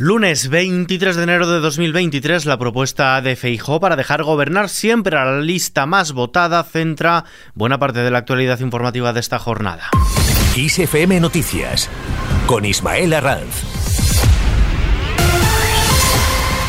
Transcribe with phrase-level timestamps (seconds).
[0.00, 5.24] Lunes 23 de enero de 2023, la propuesta de Feijó para dejar gobernar siempre a
[5.24, 7.24] la lista más votada centra
[7.54, 9.90] buena parte de la actualidad informativa de esta jornada.
[10.54, 11.90] ISFM Noticias
[12.46, 13.77] con Ismael Arranz.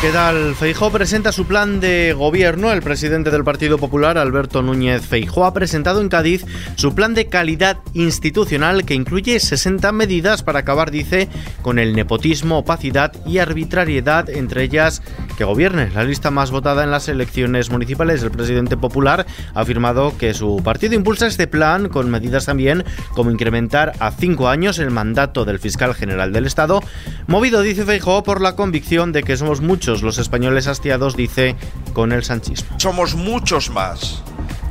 [0.00, 0.54] ¿Qué tal?
[0.54, 2.72] Feijó presenta su plan de gobierno.
[2.72, 6.46] El presidente del Partido Popular, Alberto Núñez Feijó, ha presentado en Cádiz
[6.76, 11.28] su plan de calidad institucional que incluye 60 medidas para acabar, dice,
[11.60, 15.02] con el nepotismo, opacidad y arbitrariedad, entre ellas
[15.36, 18.22] que gobierne la lista más votada en las elecciones municipales.
[18.22, 23.30] El presidente popular ha afirmado que su partido impulsa este plan con medidas también como
[23.30, 26.82] incrementar a cinco años el mandato del fiscal general del Estado,
[27.26, 31.56] movido, dice Feijó, por la convicción de que somos muchos los españoles hastiados, dice,
[31.92, 32.78] con el sanchismo.
[32.78, 34.22] Somos muchos más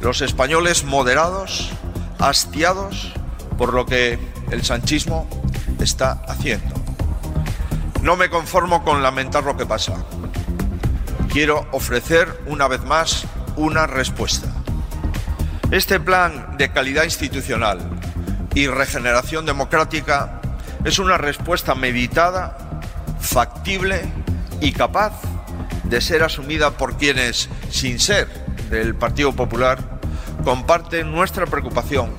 [0.01, 1.71] los españoles moderados,
[2.19, 3.13] hastiados
[3.57, 4.17] por lo que
[4.51, 5.27] el sanchismo
[5.79, 6.73] está haciendo.
[8.01, 10.05] No me conformo con lamentar lo que pasa.
[11.29, 13.25] Quiero ofrecer una vez más
[13.57, 14.47] una respuesta.
[15.71, 17.79] Este plan de calidad institucional
[18.55, 20.41] y regeneración democrática
[20.85, 22.57] es una respuesta meditada,
[23.19, 24.09] factible
[24.61, 25.21] y capaz
[25.83, 28.27] de ser asumida por quienes, sin ser
[28.69, 29.99] del Partido Popular,
[30.43, 32.11] comparten nuestra preocupación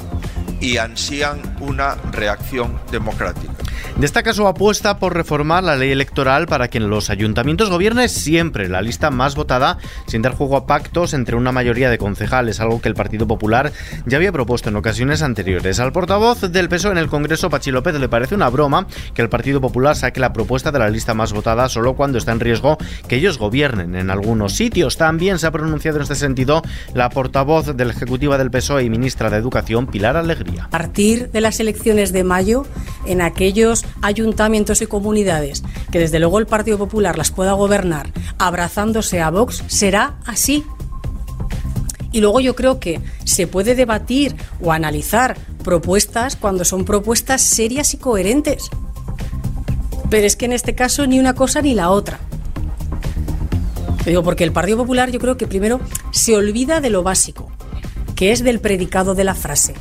[0.61, 3.60] y ansían una reacción democrática.
[4.01, 8.67] Destaca su apuesta por reformar la ley electoral para que en los ayuntamientos gobierne siempre
[8.67, 9.77] la lista más votada
[10.07, 13.73] sin dar juego a pactos entre una mayoría de concejales, algo que el Partido Popular
[14.07, 15.81] ya había propuesto en ocasiones anteriores.
[15.81, 19.29] Al portavoz del PSOE en el Congreso, Pachi López, le parece una broma que el
[19.29, 22.79] Partido Popular saque la propuesta de la lista más votada solo cuando está en riesgo
[23.07, 24.97] que ellos gobiernen en algunos sitios.
[24.97, 26.63] También se ha pronunciado en este sentido
[26.95, 30.65] la portavoz de la Ejecutiva del PSOE y ministra de Educación, Pilar Alegría.
[30.65, 32.65] A partir de las elecciones de mayo,
[33.05, 39.21] en aquellos ayuntamientos y comunidades que desde luego el Partido Popular las pueda gobernar abrazándose
[39.21, 40.65] a Vox, será así.
[42.13, 47.95] Y luego yo creo que se puede debatir o analizar propuestas cuando son propuestas serias
[47.95, 48.71] y coherentes.
[50.09, 52.19] Pero es que en este caso ni una cosa ni la otra.
[54.05, 55.81] Digo, porque el Partido Popular yo creo que primero
[56.11, 57.53] se olvida de lo básico,
[58.17, 59.75] que es del predicado de la frase,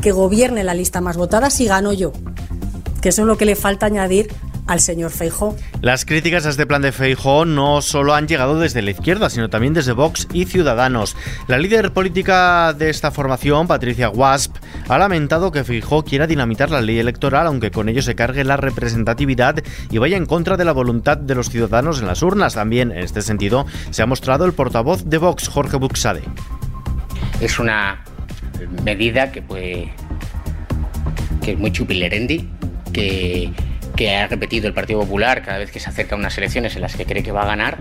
[0.00, 2.12] que gobierne la lista más votada si gano yo
[3.04, 4.32] que eso es lo que le falta añadir
[4.66, 5.54] al señor Feijó.
[5.82, 9.50] Las críticas a este plan de Feijó no solo han llegado desde la izquierda, sino
[9.50, 11.14] también desde Vox y Ciudadanos.
[11.46, 14.56] La líder política de esta formación, Patricia Wasp,
[14.88, 18.56] ha lamentado que Feijó quiera dinamitar la ley electoral, aunque con ello se cargue la
[18.56, 22.54] representatividad y vaya en contra de la voluntad de los ciudadanos en las urnas.
[22.54, 26.22] También, en este sentido, se ha mostrado el portavoz de Vox, Jorge Buxade.
[27.38, 28.02] Es una
[28.82, 29.92] medida que, puede,
[31.42, 32.48] que es muy chupilerendi,
[32.94, 33.52] que,
[34.16, 36.96] ha repetido el Partido Popular cada vez que se acerca a unas elecciones en las
[36.96, 37.78] que cree que va a ganar,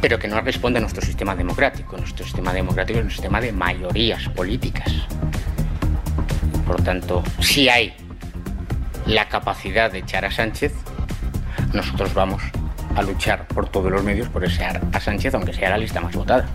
[0.00, 1.98] pero que no responde a nuestro sistema democrático.
[1.98, 4.90] Nuestro sistema democrático es un sistema de mayorías políticas.
[6.66, 7.94] Por tanto, si hay
[9.06, 10.72] la capacidad de echar a Sánchez,
[11.74, 12.42] nosotros vamos
[12.96, 16.14] a luchar por todos los medios por echar a Sánchez, aunque sea la lista más
[16.14, 16.48] votada.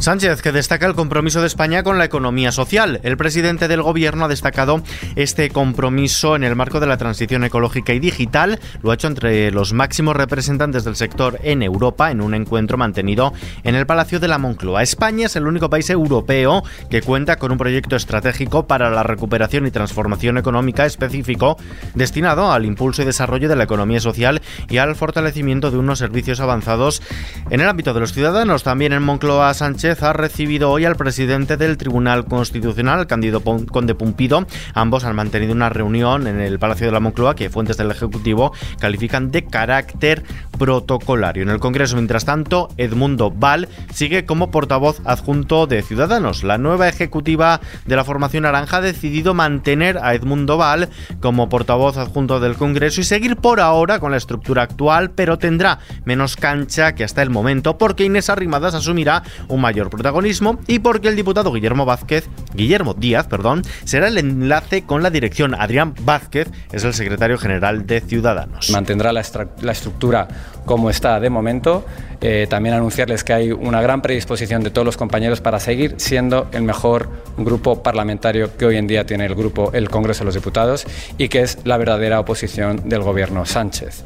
[0.00, 3.00] Sánchez, que destaca el compromiso de España con la economía social.
[3.02, 4.80] El presidente del gobierno ha destacado
[5.16, 8.60] este compromiso en el marco de la transición ecológica y digital.
[8.80, 13.32] Lo ha hecho entre los máximos representantes del sector en Europa en un encuentro mantenido
[13.64, 14.84] en el Palacio de la Moncloa.
[14.84, 19.66] España es el único país europeo que cuenta con un proyecto estratégico para la recuperación
[19.66, 21.56] y transformación económica específico
[21.94, 26.38] destinado al impulso y desarrollo de la economía social y al fortalecimiento de unos servicios
[26.38, 27.02] avanzados
[27.50, 28.62] en el ámbito de los ciudadanos.
[28.62, 34.46] También en Moncloa Sánchez ha recibido hoy al presidente del Tribunal Constitucional, Cándido Conde Pumpido.
[34.74, 38.52] Ambos han mantenido una reunión en el Palacio de la Moncloa que fuentes del Ejecutivo
[38.78, 40.24] califican de carácter
[40.58, 41.42] protocolario.
[41.42, 46.44] En el Congreso, mientras tanto, Edmundo Val sigue como portavoz adjunto de Ciudadanos.
[46.44, 51.96] La nueva ejecutiva de la formación naranja ha decidido mantener a Edmundo Val como portavoz
[51.96, 56.94] adjunto del Congreso y seguir por ahora con la estructura actual, pero tendrá menos cancha
[56.94, 61.52] que hasta el momento porque Inés Arrimadas asumirá un mayor protagonismo y porque el diputado
[61.52, 65.54] Guillermo Vázquez, Guillermo Díaz, perdón, será el enlace con la dirección.
[65.54, 68.70] Adrián Vázquez es el secretario general de Ciudadanos.
[68.70, 70.28] Mantendrá la, estructura
[70.64, 71.84] como está de momento.
[72.20, 76.48] Eh, también anunciarles que hay una gran predisposición de todos los compañeros para seguir siendo
[76.52, 80.34] el mejor grupo parlamentario que hoy en día tiene el grupo el Congreso de los
[80.34, 80.84] Diputados
[81.16, 84.04] y que es la verdadera oposición del gobierno Sánchez.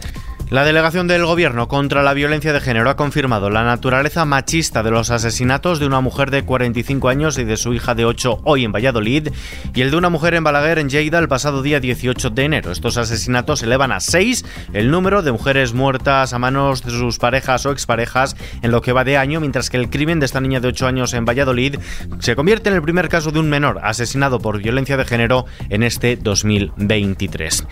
[0.52, 4.90] La delegación del Gobierno contra la violencia de género ha confirmado la naturaleza machista de
[4.90, 8.66] los asesinatos de una mujer de 45 años y de su hija de 8 hoy
[8.66, 9.28] en Valladolid
[9.72, 12.70] y el de una mujer en Balaguer, en Lleida, el pasado día 18 de enero.
[12.70, 14.44] Estos asesinatos elevan a 6
[14.74, 18.92] el número de mujeres muertas a manos de sus parejas o exparejas en lo que
[18.92, 21.78] va de año, mientras que el crimen de esta niña de 8 años en Valladolid
[22.18, 25.82] se convierte en el primer caso de un menor asesinado por violencia de género en
[25.82, 27.66] este 2023.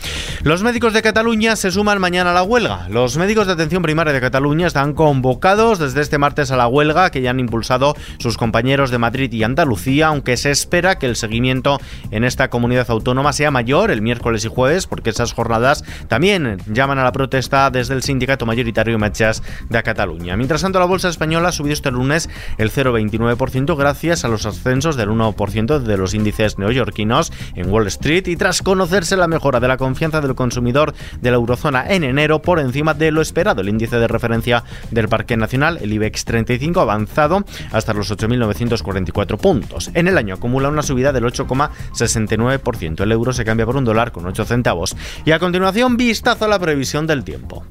[0.44, 4.12] Los médicos de Cataluña se suman mañana a la huelga los médicos de atención primaria
[4.12, 8.36] de Cataluña están convocados desde este martes a la huelga que ya han impulsado sus
[8.36, 11.80] compañeros de Madrid y Andalucía, aunque se espera que el seguimiento
[12.10, 16.98] en esta comunidad autónoma sea mayor el miércoles y jueves, porque esas jornadas también llaman
[16.98, 20.36] a la protesta desde el sindicato mayoritario Machas de Cataluña.
[20.36, 22.28] Mientras tanto, la bolsa española ha subido este lunes
[22.58, 28.28] el 0,29% gracias a los ascensos del 1% de los índices neoyorquinos en Wall Street
[28.28, 32.42] y tras conocerse la mejora de la confianza del consumidor de la eurozona en enero
[32.50, 33.60] por encima de lo esperado.
[33.60, 39.38] El índice de referencia del Parque Nacional, el IBEX 35, ha avanzado hasta los 8.944
[39.38, 39.88] puntos.
[39.94, 43.02] En el año acumula una subida del 8,69%.
[43.02, 44.96] El euro se cambia por un dólar con 8 centavos.
[45.24, 47.64] Y a continuación, vistazo a la previsión del tiempo.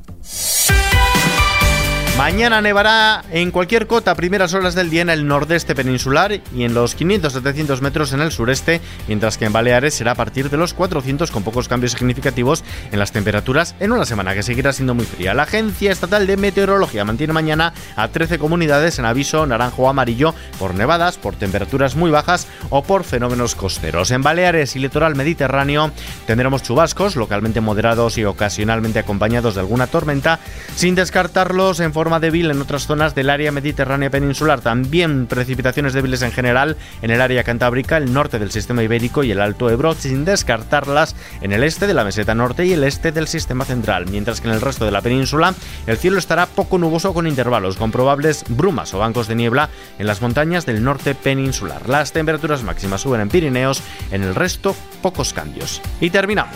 [2.19, 6.63] Mañana nevará en cualquier cota a primeras horas del día en el nordeste peninsular y
[6.65, 10.57] en los 500-700 metros en el sureste, mientras que en Baleares será a partir de
[10.57, 14.93] los 400 con pocos cambios significativos en las temperaturas en una semana que seguirá siendo
[14.95, 15.33] muy fría.
[15.33, 20.35] La Agencia Estatal de Meteorología mantiene mañana a 13 comunidades en aviso naranjo o amarillo
[20.59, 24.11] por nevadas, por temperaturas muy bajas o por fenómenos costeros.
[24.11, 25.91] En Baleares y litoral mediterráneo
[26.27, 30.41] tendremos chubascos localmente moderados y ocasionalmente acompañados de alguna tormenta,
[30.75, 34.61] sin descartarlos en forma débil en otras zonas del área mediterránea peninsular.
[34.61, 39.31] También precipitaciones débiles en general en el área cantábrica, el norte del sistema ibérico y
[39.31, 43.11] el Alto Ebro, sin descartarlas en el este de la meseta norte y el este
[43.11, 44.07] del sistema central.
[44.09, 45.53] Mientras que en el resto de la península
[45.85, 49.69] el cielo estará poco nuboso con intervalos, con probables brumas o bancos de niebla
[49.99, 51.87] en las montañas del norte peninsular.
[51.87, 55.81] Las temperaturas máximas suben en Pirineos, en el resto pocos cambios.
[55.99, 56.55] Y terminamos.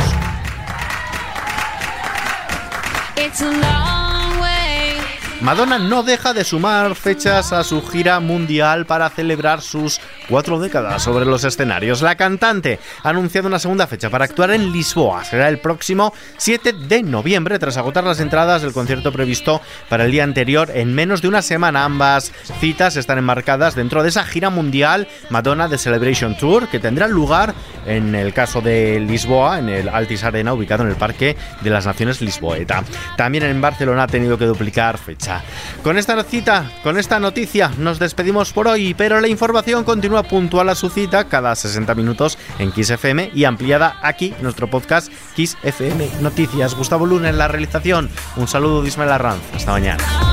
[5.43, 9.99] Madonna no deja de sumar fechas a su gira mundial para celebrar sus
[10.29, 12.01] cuatro décadas sobre los escenarios.
[12.01, 15.23] La cantante ha anunciado una segunda fecha para actuar en Lisboa.
[15.23, 20.11] Será el próximo 7 de noviembre, tras agotar las entradas del concierto previsto para el
[20.11, 21.83] día anterior en menos de una semana.
[21.83, 27.07] Ambas citas están enmarcadas dentro de esa gira mundial Madonna The Celebration Tour, que tendrá
[27.07, 27.53] lugar
[27.85, 31.85] en el caso de Lisboa, en el Altis Arena, ubicado en el Parque de las
[31.85, 32.83] Naciones Lisboeta.
[33.17, 35.41] También en Barcelona ha tenido que duplicar fecha.
[35.83, 40.69] Con esta cita, con esta noticia, nos despedimos por hoy, pero la información continúa puntual
[40.69, 45.57] a su cita cada 60 minutos en Kiss FM y ampliada aquí nuestro podcast Kiss
[45.63, 46.75] FM Noticias.
[46.75, 48.09] Gustavo Luna en la realización.
[48.35, 49.41] Un saludo de Ismael Arranz.
[49.53, 50.32] Hasta mañana.